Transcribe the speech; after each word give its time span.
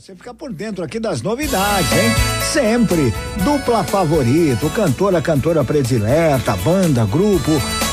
Você 0.00 0.16
fica 0.16 0.32
por 0.32 0.50
dentro 0.50 0.82
aqui 0.82 0.98
das 0.98 1.20
novidades, 1.20 1.92
hein? 1.92 2.10
Sempre. 2.50 3.12
Dupla 3.44 3.84
favorito, 3.84 4.70
cantora, 4.70 5.20
cantora 5.20 5.62
predileta, 5.62 6.56
banda, 6.56 7.04
grupo. 7.04 7.50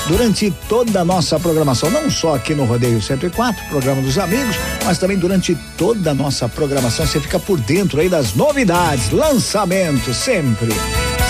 Durante 0.08 0.50
toda 0.70 1.02
a 1.02 1.06
nossa 1.06 1.38
programação, 1.38 1.90
não 1.92 2.10
só 2.10 2.36
aqui 2.36 2.56
no 2.56 2.64
Rodeio 2.64 3.02
104, 3.02 3.62
programa 3.68 4.02
dos 4.02 4.18
amigos, 4.18 4.56
mas 4.86 4.98
também 4.98 5.18
durante 5.18 5.54
toda 5.78 6.12
a 6.12 6.14
nossa 6.14 6.48
programação, 6.48 7.06
você 7.06 7.20
fica 7.20 7.42
por 7.42 7.60
dentro 7.60 8.00
aí 8.00 8.08
das 8.08 8.34
novidades, 8.34 9.12
lançamentos, 9.12 10.16
sempre. 10.16 10.70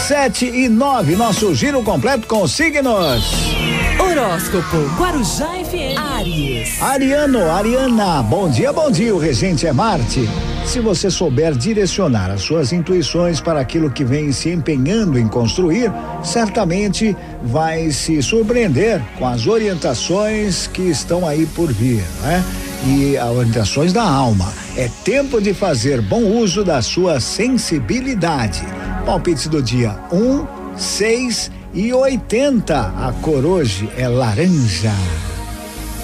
Sete 0.07 0.45
e 0.45 0.69
nove, 0.69 1.15
nosso 1.15 1.55
giro 1.55 1.81
completo 1.81 2.27
com 2.27 2.47
signos. 2.47 3.56
Horóscopo 3.99 4.77
Guarujá 4.95 5.47
FM 5.47 5.97
Aries. 5.97 6.81
Ariano, 6.81 7.49
Ariana, 7.49 8.21
bom 8.21 8.47
dia, 8.47 8.71
bom 8.71 8.91
dia. 8.91 9.13
O 9.13 9.17
regente 9.17 9.65
é 9.65 9.73
Marte. 9.73 10.29
Se 10.65 10.79
você 10.79 11.09
souber 11.09 11.55
direcionar 11.55 12.29
as 12.29 12.41
suas 12.41 12.71
intuições 12.71 13.41
para 13.41 13.59
aquilo 13.59 13.89
que 13.89 14.03
vem 14.03 14.31
se 14.31 14.49
empenhando 14.51 15.17
em 15.17 15.27
construir, 15.27 15.91
certamente 16.23 17.17
vai 17.41 17.89
se 17.89 18.21
surpreender 18.21 19.01
com 19.17 19.27
as 19.27 19.47
orientações 19.47 20.67
que 20.67 20.83
estão 20.83 21.27
aí 21.27 21.47
por 21.47 21.73
vir, 21.73 22.03
né? 22.21 22.43
E 22.85 23.17
as 23.17 23.29
orientações 23.29 23.91
da 23.91 24.03
alma. 24.03 24.53
É 24.75 24.87
tempo 25.03 25.41
de 25.41 25.55
fazer 25.55 26.01
bom 26.01 26.21
uso 26.21 26.63
da 26.63 26.83
sua 26.83 27.19
sensibilidade. 27.19 28.61
Palpite 29.05 29.49
do 29.49 29.61
dia 29.61 29.97
1, 30.11 30.17
um, 30.17 30.47
6 30.77 31.56
e 31.73 31.93
80. 31.93 32.75
A 32.75 33.13
cor 33.21 33.45
hoje 33.45 33.89
é 33.97 34.07
laranja. 34.07 34.93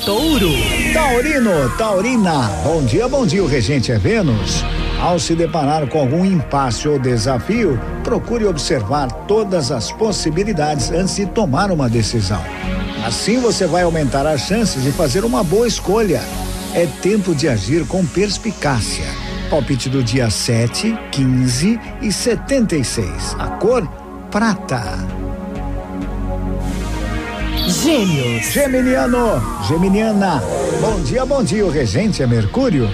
Touro. 0.05 0.51
Taurino, 0.93 1.69
Taurina. 1.77 2.49
Bom 2.63 2.83
dia, 2.83 3.07
bom 3.07 3.25
dia. 3.25 3.43
O 3.43 3.47
regente 3.47 3.91
é 3.91 3.97
Vênus. 3.97 4.63
Ao 5.01 5.17
se 5.17 5.35
deparar 5.35 5.87
com 5.87 5.99
algum 5.99 6.25
impasse 6.25 6.87
ou 6.87 6.99
desafio, 6.99 7.79
procure 8.03 8.45
observar 8.45 9.11
todas 9.27 9.71
as 9.71 9.91
possibilidades 9.91 10.91
antes 10.91 11.15
de 11.15 11.25
tomar 11.25 11.71
uma 11.71 11.89
decisão. 11.89 12.41
Assim 13.05 13.39
você 13.39 13.65
vai 13.65 13.83
aumentar 13.83 14.25
as 14.25 14.41
chances 14.41 14.83
de 14.83 14.91
fazer 14.91 15.25
uma 15.25 15.43
boa 15.43 15.67
escolha. 15.67 16.21
É 16.73 16.85
tempo 17.01 17.35
de 17.35 17.47
agir 17.47 17.85
com 17.85 18.05
perspicácia. 18.05 19.05
Palpite 19.49 19.89
do 19.89 20.03
dia 20.03 20.29
7, 20.29 20.97
15 21.11 21.79
e 22.01 22.11
76. 22.11 23.35
A 23.37 23.47
cor 23.47 23.87
prata. 24.31 25.22
Gêmeos. 27.83 28.45
Geminiano, 28.53 29.41
Geminiana. 29.67 30.41
Bom 30.79 31.01
dia, 31.01 31.25
bom 31.25 31.43
dia. 31.43 31.65
O 31.65 31.69
regente 31.69 32.23
é 32.23 32.25
Mercúrio. 32.25 32.87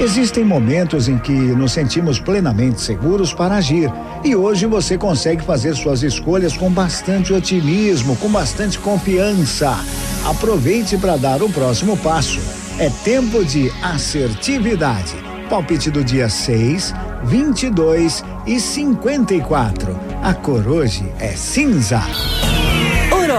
Existem 0.00 0.44
momentos 0.44 1.06
em 1.06 1.16
que 1.18 1.30
nos 1.30 1.70
sentimos 1.70 2.18
plenamente 2.18 2.80
seguros 2.80 3.32
para 3.32 3.54
agir. 3.54 3.88
E 4.24 4.34
hoje 4.34 4.66
você 4.66 4.98
consegue 4.98 5.44
fazer 5.44 5.76
suas 5.76 6.02
escolhas 6.02 6.56
com 6.56 6.68
bastante 6.68 7.32
otimismo, 7.32 8.16
com 8.16 8.28
bastante 8.28 8.76
confiança. 8.80 9.78
Aproveite 10.26 10.98
para 10.98 11.16
dar 11.16 11.40
o 11.40 11.48
próximo 11.48 11.96
passo. 11.96 12.40
É 12.76 12.90
tempo 13.04 13.44
de 13.44 13.70
assertividade. 13.80 15.14
Palpite 15.48 15.92
do 15.92 16.02
dia 16.02 16.28
6, 16.28 16.92
22 17.22 18.24
e 18.48 18.58
54. 18.58 19.96
A 20.24 20.34
cor 20.34 20.66
hoje 20.66 21.08
é 21.20 21.28
cinza. 21.36 22.02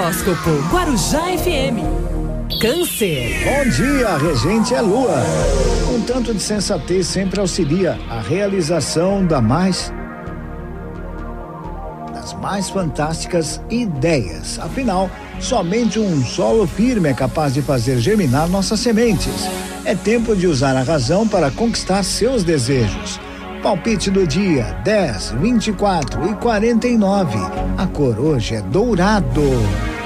Horóscopo 0.09 0.49
Guarujá 0.71 1.21
FM. 1.37 1.77
Câncer. 2.59 3.43
Bom 3.45 3.69
dia, 3.69 4.17
regente 4.17 4.73
é 4.73 4.81
lua. 4.81 5.23
Um 5.93 6.01
tanto 6.01 6.33
de 6.33 6.41
sensatez 6.41 7.05
sempre 7.05 7.39
auxilia 7.39 7.95
a 8.09 8.19
realização 8.19 9.23
da 9.23 9.39
mais 9.39 9.93
das 12.11 12.33
mais 12.33 12.71
fantásticas 12.71 13.61
ideias. 13.69 14.57
Afinal, 14.57 15.11
somente 15.39 15.99
um 15.99 16.25
solo 16.25 16.65
firme 16.65 17.09
é 17.09 17.13
capaz 17.13 17.53
de 17.53 17.61
fazer 17.61 17.99
germinar 17.99 18.49
nossas 18.49 18.79
sementes. 18.79 19.47
É 19.85 19.93
tempo 19.93 20.35
de 20.35 20.47
usar 20.47 20.75
a 20.75 20.81
razão 20.81 21.27
para 21.27 21.51
conquistar 21.51 22.01
seus 22.01 22.43
desejos. 22.43 23.19
Palpite 23.61 24.09
do 24.09 24.25
dia 24.25 24.75
10, 24.83 25.35
24 25.39 26.31
e 26.31 26.35
49. 26.35 27.37
A 27.77 27.85
cor 27.85 28.19
hoje 28.19 28.55
é 28.55 28.61
dourado. 28.61 29.98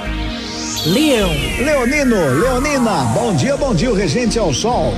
Leão. 0.86 1.30
Leonino, 1.64 2.16
Leonina, 2.38 3.04
bom 3.14 3.34
dia, 3.34 3.56
bom 3.56 3.74
dia, 3.74 3.90
o 3.90 3.94
regente 3.94 4.38
ao 4.38 4.52
sol. 4.52 4.92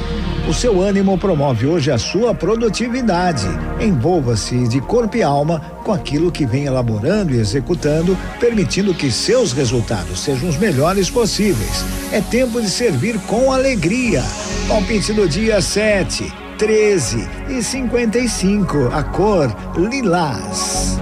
O 0.49 0.53
seu 0.53 0.81
ânimo 0.81 1.17
promove 1.17 1.65
hoje 1.65 1.93
a 1.93 1.99
sua 1.99 2.35
produtividade. 2.35 3.47
Envolva-se 3.81 4.67
de 4.67 4.81
corpo 4.81 5.17
e 5.17 5.23
alma 5.23 5.61
com 5.85 5.93
aquilo 5.93 6.33
que 6.33 6.45
vem 6.45 6.65
elaborando 6.65 7.33
e 7.33 7.39
executando, 7.39 8.19
permitindo 8.41 8.93
que 8.95 9.13
seus 9.13 9.53
resultados 9.53 10.19
sejam 10.19 10.49
os 10.49 10.57
melhores 10.57 11.09
possíveis. 11.09 11.85
É 12.11 12.21
tempo 12.21 12.61
de 12.61 12.69
servir 12.69 13.17
com 13.21 13.53
alegria. 13.53 14.25
Palpite 14.67 15.13
do 15.13 15.29
dia 15.29 15.61
7, 15.61 16.33
13 16.59 17.29
e 17.49 17.63
55. 17.63 18.89
A 18.93 19.05
cor 19.05 19.57
lilás. 19.77 20.99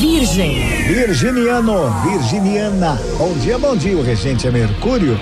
Virgem. 0.00 0.58
Virginiano, 0.88 1.90
Virginiana. 2.02 2.98
Bom 3.16 3.32
dia, 3.34 3.56
bom 3.56 3.76
dia. 3.76 3.96
O 3.96 4.02
regente 4.02 4.46
é 4.46 4.50
Mercúrio. 4.50 5.18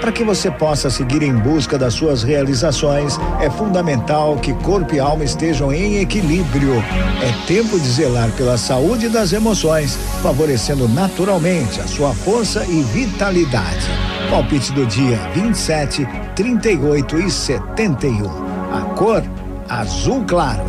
Para 0.00 0.12
que 0.12 0.22
você 0.22 0.50
possa 0.50 0.90
seguir 0.90 1.22
em 1.22 1.34
busca 1.34 1.76
das 1.76 1.94
suas 1.94 2.22
realizações, 2.22 3.18
é 3.40 3.50
fundamental 3.50 4.36
que 4.36 4.52
corpo 4.54 4.94
e 4.94 5.00
alma 5.00 5.24
estejam 5.24 5.72
em 5.72 5.98
equilíbrio. 5.98 6.74
É 7.20 7.46
tempo 7.46 7.78
de 7.78 7.88
zelar 7.88 8.30
pela 8.32 8.56
saúde 8.56 9.08
das 9.08 9.32
emoções, 9.32 9.98
favorecendo 10.22 10.88
naturalmente 10.88 11.80
a 11.80 11.86
sua 11.86 12.14
força 12.14 12.64
e 12.66 12.82
vitalidade. 12.82 13.86
Palpite 14.30 14.72
do 14.72 14.86
dia 14.86 15.18
27, 15.34 16.06
38 16.36 17.18
e 17.18 17.30
71. 17.30 18.30
A 18.72 18.80
cor 18.94 19.22
azul 19.68 20.24
claro. 20.26 20.62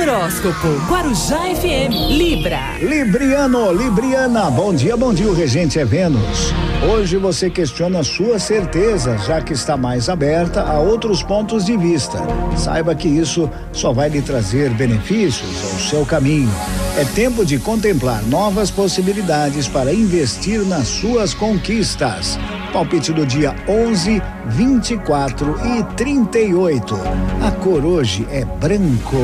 Horóscopo 0.00 0.66
Guarujá 0.88 1.40
FM. 1.54 1.92
Libra. 2.16 2.78
Libriano, 2.80 3.70
Libriana, 3.70 4.50
bom 4.50 4.72
dia, 4.72 4.96
bom 4.96 5.12
dia, 5.12 5.28
o 5.28 5.34
regente 5.34 5.78
é 5.78 5.84
Vênus. 5.84 6.54
Hoje 6.90 7.18
você 7.18 7.50
questiona 7.50 8.02
sua 8.02 8.38
certeza, 8.38 9.18
já 9.18 9.42
que 9.42 9.52
está 9.52 9.76
mais 9.76 10.08
aberta 10.08 10.62
a 10.62 10.78
outros 10.78 11.22
pontos 11.22 11.66
de 11.66 11.76
vista. 11.76 12.18
Saiba 12.56 12.94
que 12.94 13.08
isso 13.08 13.50
só 13.74 13.92
vai 13.92 14.08
lhe 14.08 14.22
trazer 14.22 14.70
benefícios 14.70 15.62
ao 15.70 15.78
seu 15.78 16.06
caminho. 16.06 16.50
É 16.96 17.04
tempo 17.04 17.44
de 17.44 17.58
contemplar 17.58 18.22
novas 18.22 18.70
possibilidades 18.70 19.68
para 19.68 19.92
investir 19.92 20.60
nas 20.60 20.88
suas 20.88 21.34
conquistas. 21.34 22.38
Palpite 22.72 23.12
do 23.12 23.26
dia 23.26 23.54
11, 23.68 24.22
24 24.46 25.56
e 25.78 25.84
38. 25.94 26.98
A 27.46 27.50
cor 27.50 27.84
hoje 27.84 28.26
é 28.30 28.46
branco. 28.46 29.18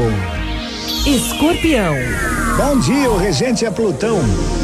Escorpião. 0.86 1.94
Bom 2.56 2.78
dia, 2.78 3.10
o 3.10 3.16
regente 3.16 3.64
é 3.64 3.70
Plutão. 3.70 4.20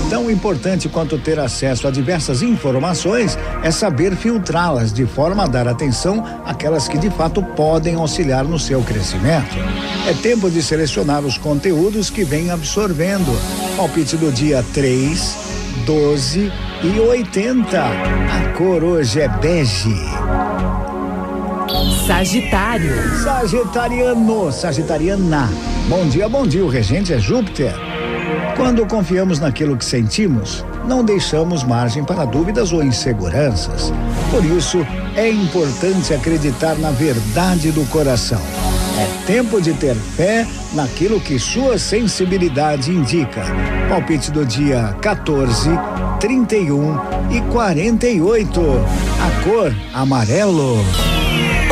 Tão 0.08 0.30
importante 0.30 0.88
quanto 0.88 1.18
ter 1.18 1.38
acesso 1.38 1.88
a 1.88 1.90
diversas 1.90 2.42
informações 2.42 3.36
é 3.62 3.72
saber 3.72 4.14
filtrá-las 4.14 4.92
de 4.92 5.04
forma 5.04 5.44
a 5.44 5.46
dar 5.48 5.66
atenção 5.66 6.24
àquelas 6.44 6.86
que 6.86 6.96
de 6.96 7.10
fato 7.10 7.42
podem 7.42 7.96
auxiliar 7.96 8.44
no 8.44 8.58
seu 8.58 8.82
crescimento. 8.82 9.56
É 10.06 10.14
tempo 10.14 10.48
de 10.48 10.62
selecionar 10.62 11.24
os 11.24 11.36
conteúdos 11.36 12.08
que 12.08 12.22
vem 12.22 12.50
absorvendo. 12.50 13.36
Palpite 13.76 14.16
do 14.16 14.30
dia 14.30 14.64
3, 14.72 15.36
12 15.84 16.52
e 16.84 17.00
80. 17.00 17.80
A 17.80 18.52
cor 18.56 18.84
hoje 18.84 19.20
é 19.20 19.28
bege. 19.28 19.96
Sagitário. 21.90 22.94
Sagitariano, 23.22 24.52
Sagitariana. 24.52 25.50
Bom 25.88 26.06
dia, 26.06 26.28
bom 26.28 26.46
dia. 26.46 26.64
O 26.64 26.68
regente 26.68 27.12
é 27.12 27.18
Júpiter. 27.18 27.74
Quando 28.56 28.86
confiamos 28.86 29.40
naquilo 29.40 29.76
que 29.76 29.84
sentimos, 29.84 30.64
não 30.86 31.04
deixamos 31.04 31.64
margem 31.64 32.04
para 32.04 32.24
dúvidas 32.24 32.72
ou 32.72 32.82
inseguranças. 32.84 33.92
Por 34.30 34.44
isso, 34.44 34.86
é 35.16 35.28
importante 35.28 36.14
acreditar 36.14 36.76
na 36.76 36.90
verdade 36.90 37.72
do 37.72 37.84
coração. 37.90 38.40
É 38.98 39.26
tempo 39.26 39.60
de 39.60 39.72
ter 39.72 39.96
fé 39.96 40.46
naquilo 40.74 41.20
que 41.20 41.38
sua 41.38 41.78
sensibilidade 41.78 42.92
indica. 42.92 43.42
Palpite 43.88 44.30
do 44.30 44.46
dia 44.46 44.94
14, 45.00 45.70
31 46.20 46.98
e 47.30 47.40
48. 47.50 48.60
A 48.60 49.44
cor 49.44 49.74
amarelo. 49.92 50.76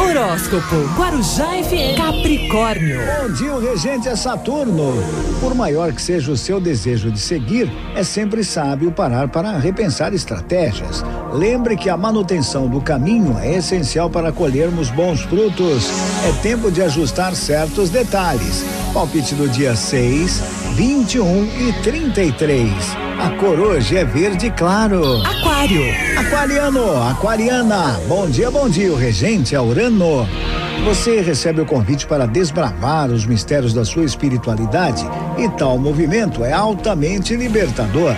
Oh! 0.02 0.09
Horóscopo 0.20 0.76
Guarujá 0.98 1.46
FM 1.64 1.96
Capricórnio. 1.96 3.00
Bom 3.22 3.32
dia, 3.32 3.54
o 3.54 3.58
regente 3.58 4.06
é 4.06 4.14
Saturno. 4.14 4.92
Por 5.40 5.54
maior 5.54 5.94
que 5.94 6.02
seja 6.02 6.30
o 6.30 6.36
seu 6.36 6.60
desejo 6.60 7.10
de 7.10 7.18
seguir, 7.18 7.72
é 7.94 8.04
sempre 8.04 8.44
sábio 8.44 8.92
parar 8.92 9.28
para 9.28 9.56
repensar 9.56 10.12
estratégias. 10.12 11.02
Lembre 11.32 11.74
que 11.74 11.88
a 11.88 11.96
manutenção 11.96 12.68
do 12.68 12.82
caminho 12.82 13.38
é 13.38 13.56
essencial 13.56 14.10
para 14.10 14.30
colhermos 14.30 14.90
bons 14.90 15.22
frutos. 15.22 15.88
É 16.28 16.32
tempo 16.42 16.70
de 16.70 16.82
ajustar 16.82 17.34
certos 17.34 17.88
detalhes. 17.88 18.62
Palpite 18.92 19.34
do 19.34 19.48
dia 19.48 19.74
6, 19.74 20.42
21 20.74 21.44
e 21.44 21.72
33. 21.82 22.70
A 23.20 23.30
cor 23.38 23.60
hoje 23.60 23.98
é 23.98 24.04
verde 24.04 24.50
claro. 24.50 25.22
Aquário. 25.22 25.82
Aquariano, 26.16 27.02
aquariana. 27.02 28.00
Bom 28.08 28.26
dia, 28.30 28.50
bom 28.50 28.66
dia. 28.66 28.90
O 28.90 28.96
regente 28.96 29.54
é 29.54 29.60
Urano. 29.60 30.09
Você 30.84 31.20
recebe 31.20 31.60
o 31.60 31.66
convite 31.66 32.06
para 32.06 32.26
desbravar 32.26 33.10
os 33.10 33.26
mistérios 33.26 33.74
da 33.74 33.84
sua 33.84 34.04
espiritualidade 34.04 35.04
e 35.38 35.48
tal 35.50 35.78
movimento 35.78 36.42
é 36.42 36.52
altamente 36.52 37.36
libertador. 37.36 38.14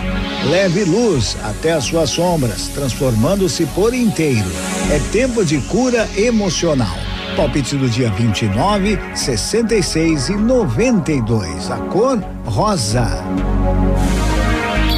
Leve 0.48 0.84
luz 0.84 1.36
até 1.42 1.72
as 1.72 1.84
suas 1.84 2.10
sombras, 2.10 2.68
transformando-se 2.68 3.66
por 3.66 3.92
inteiro. 3.92 4.50
É 4.90 4.98
tempo 5.10 5.44
de 5.44 5.58
cura 5.62 6.08
emocional. 6.16 6.96
Palpite 7.36 7.76
do 7.76 7.88
dia 7.88 8.10
29, 8.10 8.98
66 9.14 10.28
e 10.28 10.36
92. 10.36 11.70
A 11.70 11.76
cor 11.76 12.22
rosa. 12.44 13.08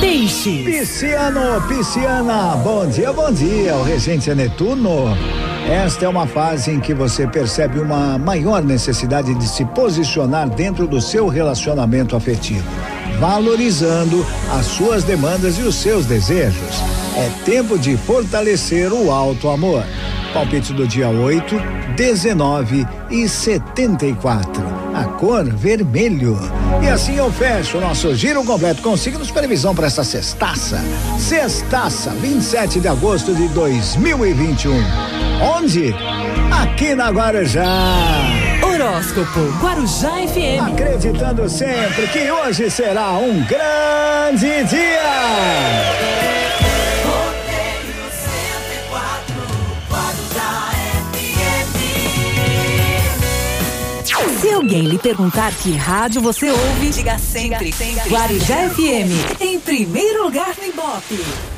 Peixes. 0.00 0.64
Pisciano, 0.64 1.62
pisciana, 1.68 2.56
bom 2.56 2.86
dia, 2.86 3.12
bom 3.12 3.32
dia. 3.32 3.74
O 3.76 3.84
regente 3.84 4.30
é 4.30 4.34
Netuno. 4.34 5.16
Esta 5.68 6.04
é 6.04 6.08
uma 6.08 6.26
fase 6.26 6.70
em 6.70 6.78
que 6.78 6.92
você 6.92 7.26
percebe 7.26 7.80
uma 7.80 8.18
maior 8.18 8.62
necessidade 8.62 9.34
de 9.34 9.48
se 9.48 9.64
posicionar 9.64 10.46
dentro 10.48 10.86
do 10.86 11.00
seu 11.00 11.26
relacionamento 11.26 12.14
afetivo, 12.14 12.68
valorizando 13.18 14.26
as 14.52 14.66
suas 14.66 15.04
demandas 15.04 15.58
e 15.58 15.62
os 15.62 15.76
seus 15.76 16.04
desejos. 16.04 16.82
É 17.16 17.30
tempo 17.46 17.78
de 17.78 17.96
fortalecer 17.96 18.92
o 18.92 19.10
alto 19.10 19.48
amor. 19.48 19.84
Palpite 20.34 20.72
do 20.72 20.84
dia 20.84 21.08
8, 21.08 21.54
19 21.96 22.84
e 23.08 23.28
74. 23.28 24.64
A 24.92 25.04
cor 25.04 25.44
vermelho. 25.44 26.36
E 26.82 26.88
assim 26.88 27.14
eu 27.14 27.32
fecho 27.32 27.78
o 27.78 27.80
nosso 27.80 28.12
giro 28.16 28.42
completo 28.44 28.82
com 28.82 28.96
signos 28.96 29.30
previsão 29.30 29.76
para 29.76 29.86
esta 29.86 30.02
sextaça. 30.02 30.82
Sextaça, 31.20 32.10
27 32.10 32.80
de 32.80 32.88
agosto 32.88 33.32
de 33.32 33.46
2021. 33.48 34.74
Onde? 35.56 35.94
Aqui 36.50 36.96
na 36.96 37.10
Guarujá. 37.10 37.64
Horóscopo 38.60 39.40
Guarujá 39.62 40.10
FM. 40.26 40.72
Acreditando 40.72 41.48
sempre 41.48 42.08
que 42.08 42.28
hoje 42.28 42.68
será 42.72 43.12
um 43.12 43.40
grande 43.44 44.64
dia. 44.64 46.43
Alguém 54.64 54.80
lhe 54.80 54.98
perguntar 54.98 55.52
que 55.52 55.76
rádio 55.76 56.22
você 56.22 56.50
ouve, 56.50 56.88
diga 56.88 57.18
sempre, 57.18 57.70
Guarujá 58.08 58.70
FM, 58.70 59.42
em 59.42 59.60
primeiro 59.60 60.24
lugar 60.24 60.54
no 60.56 60.64
Ibope. 60.64 61.53